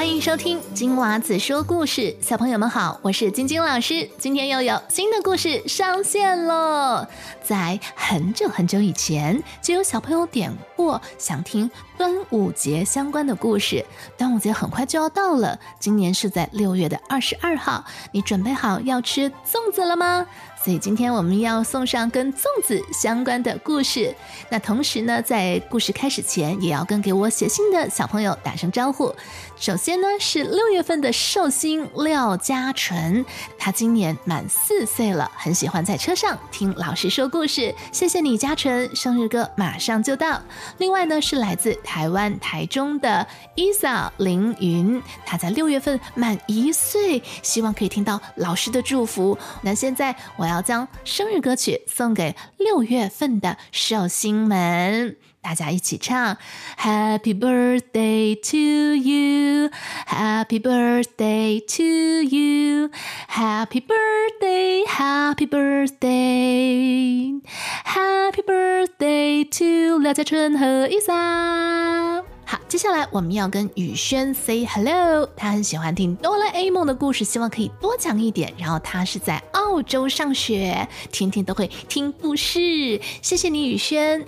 [0.00, 4.08] 欢迎收听金娃子说故事，小朋友们好，我是晶晶老师。
[4.16, 7.06] 今天又有新的故事上线了。
[7.42, 13.84] 在很久很久以前，就有小朋友点过想听端午节相关的故事。
[14.16, 17.84] 端午节很快就要到了，今年是在六月的二十二号。
[18.10, 20.26] 你准备好要吃粽子了吗？
[20.62, 24.14] 所以今天我们要送上跟粽子相关的故事。
[24.50, 29.14] 那同时呢，在故事开始前，也要跟给我写信的小朋友打声招呼。
[29.56, 33.24] 首先呢，是六月份的寿星廖嘉纯，
[33.58, 37.74] 他今年满四岁了，很喜欢在车上听老师说故事。
[37.90, 40.42] 谢谢你，嘉纯，生日歌马上就到。
[40.76, 49.38] 另外呢，是来自台湾台中的伊嫂凌云，他在六月份满一岁，希望可以听到老师的祝福。
[49.62, 55.16] 那现在我要将生日歌曲送给六月份的寿星们。
[55.40, 56.36] 大家一起唱
[56.78, 61.84] ，Happy birthday to you，Happy birthday to
[62.28, 72.24] you，Happy birthday，Happy birthday，Happy birthday to 廖家春和伊莎。
[72.44, 75.24] 好，接下来我们要跟宇轩 say hello。
[75.36, 78.52] 他很喜欢听哆啦 A 梦的故事，希望可以多讲一点。
[78.58, 82.98] 然后他是在澳洲上学，天天都会听故事。
[83.20, 84.24] 谢谢你，宇轩。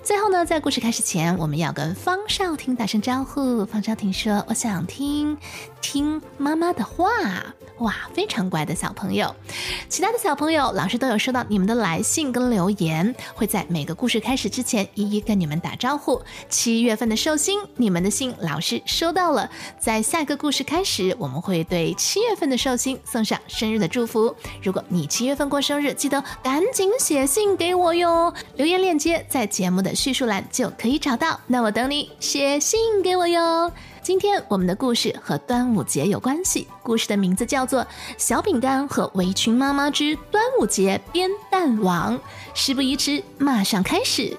[0.00, 3.66] 最后呢，在故事开始前，我们要跟方少廷打声招呼。
[3.66, 5.36] 方少廷说：“我想听
[5.82, 7.10] 听妈妈的话。”
[7.80, 9.34] 哇，非常乖的小朋友。
[9.88, 16.22] 其他的小朋友，老师都有收到你们的来信跟留言，会在每个故事开始之前一一跟你们打招呼。
[16.48, 19.50] 七月份的寿星，你们的信老师收到了。
[19.78, 24.34] 在下一个故事开始，我们会对七月份的寿星送上生日的祝福。
[24.62, 28.32] 如你七月份过生日，记得赶紧写信给我哟。
[28.54, 29.94] 留言链接在节目的。
[29.96, 33.72] 叙述栏就可以找到，那我等你写信给我哟。
[34.02, 37.82] 今天我们的故事和端午节有关系，故事的名字叫做
[38.16, 42.16] 《小饼干和围裙妈妈之端午节编蛋王》。
[42.54, 44.36] 事不宜迟，马上开始。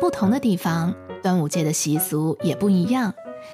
[0.00, 3.12] 不同的地方，端午节的习俗也不一样。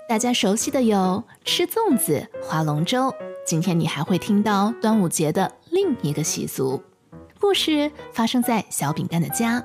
[0.09, 3.13] 大家熟悉的有吃粽子、划龙舟。
[3.45, 6.81] 今天你还会听到端午节的另一个习俗。
[7.41, 9.63] 故事发生在小饼干的家。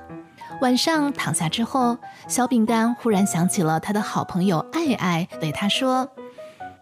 [0.60, 6.08] 晚上躺下之后，小饼干忽然想起了他的好朋友爱爱，对他说：“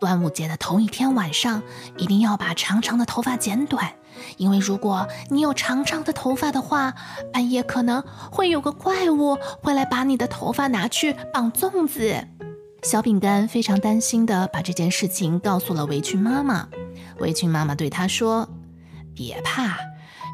[0.00, 1.62] 端午节的头一天晚上，
[1.98, 3.92] 一定要把长长的头发剪短，
[4.38, 6.94] 因为如果你有长长的头发的话，
[7.30, 8.02] 半夜可能
[8.32, 12.26] 会有个怪物会来把你的头发拿去绑粽子。”
[12.82, 16.66] 小饼干非常担心的把这件事情告诉了围裙妈妈。
[17.18, 18.48] 围裙妈妈对他说
[19.14, 19.76] ：“别怕，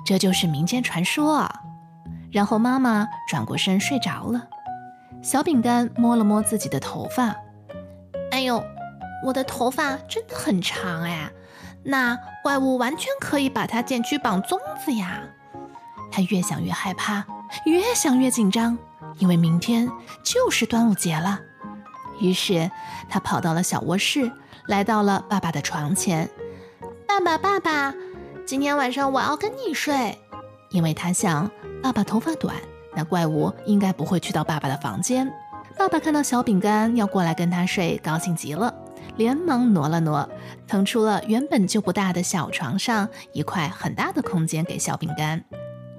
[0.06, 1.50] 这就是民间传说。”
[2.31, 4.47] 然后妈妈转过身睡着了。
[5.22, 7.34] 小饼干摸了摸自己的头发
[8.31, 8.62] ，“哎呦，
[9.25, 11.31] 我的头发真的很长哎，
[11.82, 15.22] 那怪物完全可以把它剪去绑粽子呀！”
[16.12, 17.25] 他越想越害怕，
[17.65, 18.78] 越想越紧张，
[19.19, 19.91] 因为明天
[20.22, 21.41] 就是端午节了。
[22.21, 22.71] 于是，
[23.09, 24.31] 他跑到了小卧室，
[24.69, 26.31] 来到了爸爸的床前。
[27.06, 27.94] 爸爸，爸爸，
[28.47, 30.19] 今天晚上我要跟你睡，
[30.71, 31.50] 因为他想，
[31.82, 32.55] 爸爸头发短，
[32.94, 35.31] 那怪物应该不会去到爸爸的房间。
[35.76, 38.72] 爸爸看到小饼干要过来跟他睡，高兴极了，
[39.16, 40.28] 连忙挪了挪，
[40.66, 45.43] 腾出了原本就不大的小床上一块很大的空间给小饼干。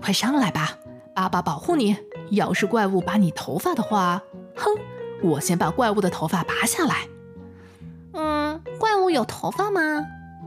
[0.01, 0.71] 快上来吧，
[1.13, 1.95] 爸爸保护你。
[2.31, 4.21] 要是怪物拔你头发的话，
[4.55, 4.69] 哼！
[5.23, 7.07] 我先把怪物的头发拔下来。
[8.13, 9.81] 嗯，怪物有头发吗？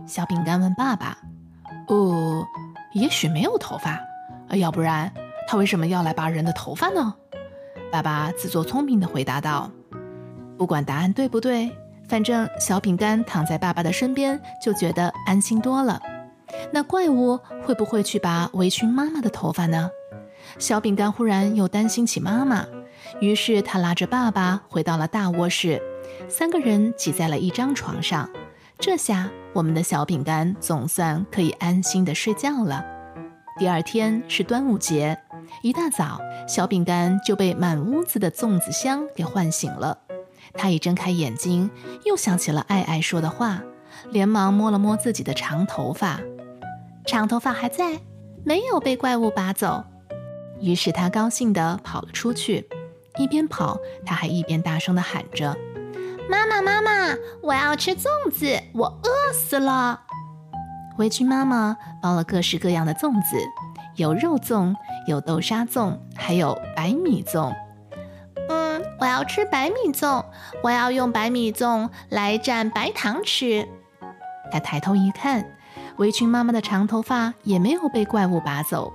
[0.06, 1.18] 小饼干问爸爸。
[1.88, 2.46] 哦，
[2.92, 3.98] 也许没有头发。
[4.52, 5.12] 要不然
[5.48, 7.14] 他为什么要来拔人的头发呢？
[7.90, 9.70] 爸爸自作聪明地回答道。
[10.58, 11.70] 不管答案对不对，
[12.10, 16.02] 反正小饼干躺在爸爸的身边就觉得安心多了。
[16.72, 19.88] 那怪物会不会去拔围裙妈妈的头发呢？
[20.58, 22.66] 小饼干忽然又担心起妈妈。
[23.20, 25.80] 于是他拉着爸爸回到了大卧室，
[26.28, 28.28] 三个人挤在了一张床上。
[28.76, 32.84] 这下我们的小饼干总算可以安心的睡觉了。
[33.56, 35.16] 第二天是端午节，
[35.62, 39.96] 一大早，小饼干就被满屋子的粽子香给唤醒了。
[40.54, 41.70] 他一睁开眼睛，
[42.04, 43.60] 又想起了爱爱说的话，
[44.10, 46.20] 连忙摸了摸自己的长头发，
[47.06, 48.00] 长头发还在，
[48.44, 49.84] 没有被怪物拔走。
[50.60, 52.68] 于是他高兴地跑了出去。
[53.18, 55.56] 一边跑，他还一边大声地喊着
[56.30, 60.00] ：“妈妈，妈妈，我要吃粽子，我饿死了！”
[60.96, 63.36] 围裙妈妈包了各式各样的粽子，
[63.96, 64.74] 有肉粽，
[65.08, 67.52] 有豆沙粽，还有白米粽。
[69.00, 70.24] 嗯，我要吃白米粽，
[70.62, 73.66] 我要用白米粽来蘸白糖吃。
[74.52, 75.44] 他抬头一看，
[75.96, 78.92] 围裙妈妈的长头发也没有被怪物拔走。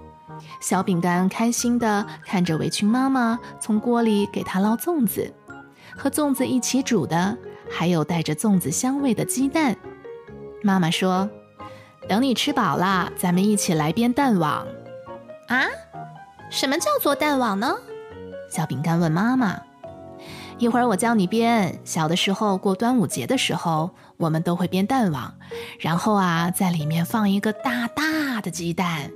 [0.61, 5.33] 小饼干开心地看着围裙妈妈从锅里给他捞粽子，
[5.97, 7.37] 和粽子一起煮的
[7.69, 9.75] 还有带着粽子香味的鸡蛋。
[10.61, 11.29] 妈妈说
[12.07, 14.67] ：“等你吃饱了，咱们一起来编蛋网。”
[15.47, 15.65] 啊？
[16.51, 17.73] 什么叫做蛋网呢？
[18.51, 19.59] 小饼干问妈妈
[20.57, 21.79] ：“一会儿我教你编。
[21.83, 25.33] 小的时候过端午节的时候，我们都会编蛋网，
[25.79, 29.11] 然后啊，在里面放一个大大的鸡蛋。”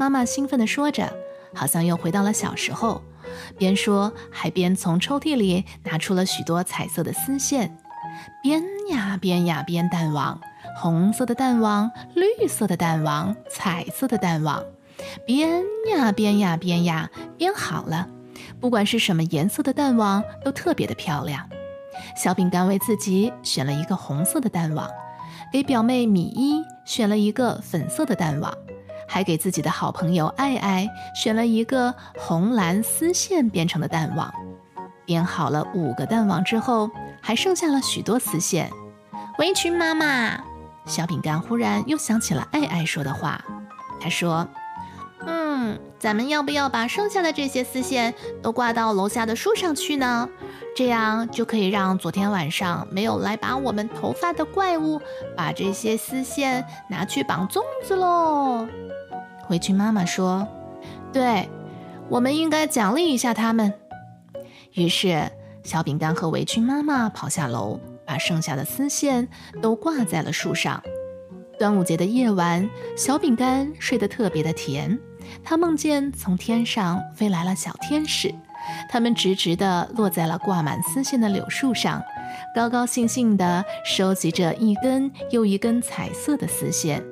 [0.00, 1.12] 妈妈兴奋地说着，
[1.54, 3.02] 好像又回到了小时候，
[3.58, 7.76] 边说还边从抽屉里拿出了许多彩色的丝线，
[8.42, 10.40] 编呀编呀编蛋网，
[10.80, 14.62] 红色的蛋网，绿色的蛋网，彩色的蛋网，
[15.26, 18.08] 编呀编呀编呀编好了，
[18.60, 21.48] 不管是什么颜色的蛋网都特别的漂亮。
[22.16, 24.88] 小饼干为自己选了一个红色的蛋网，
[25.52, 28.52] 给表妹米一选了一个粉色的蛋网。
[29.10, 34.30] 还给自己的好朋友爱爱选了一个红蓝丝线编成的蛋网，
[35.06, 36.90] 编好了五个蛋网之后，
[37.22, 38.70] 还剩下了许多丝线。
[39.38, 40.38] 围裙妈妈，
[40.84, 43.42] 小饼干忽然又想起了爱爱说的话，
[43.98, 44.46] 他说
[45.60, 50.28] ：“嗯，咱们要不要把剩下的这些丝线都挂到楼下的树上去呢？
[50.76, 55.00] 这样就可以让昨天晚上没有来拔我们头发的怪物，
[55.36, 58.68] 把这些丝线拿去绑粽子喽。”
[59.50, 60.46] 围裙妈妈说
[61.12, 61.48] ：“对，
[62.08, 63.74] 我们应该奖励一下他们。”
[64.74, 65.28] 于是，
[65.64, 69.26] 小饼干和围裙妈妈跑下楼，把剩下的丝线
[69.60, 70.80] 都挂在了树上。
[71.58, 74.96] 端午节的夜晚，小饼干睡得特别的甜。
[75.42, 78.32] 他梦见从天上飞来了小天使，
[78.88, 82.00] 他们直直地落在了挂满丝线的柳树上，
[82.54, 87.02] 高高兴兴地收集着一根又一根彩色的丝线。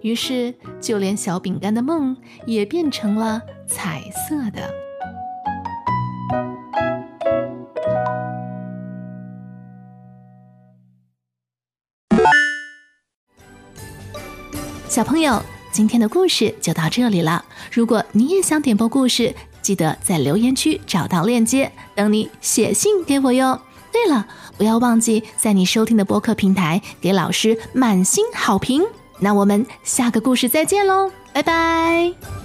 [0.00, 2.16] 于是，就连小饼干的梦
[2.46, 4.89] 也变成了彩色的。
[14.90, 15.40] 小朋友，
[15.70, 17.44] 今天的故事就到这里了。
[17.70, 19.32] 如果你也想点播故事，
[19.62, 23.56] 记得在留言区找到链接，等你写信给我哟。
[23.92, 24.26] 对了，
[24.58, 28.82] 不要忘记在你收听的播客平台给老师满星好评。
[29.20, 32.39] 那我们下个故事再见喽，拜拜。